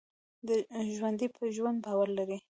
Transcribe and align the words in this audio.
ژوندي 0.97 1.27
په 1.35 1.43
ژوند 1.55 1.77
باور 1.85 2.07
لري 2.17 2.37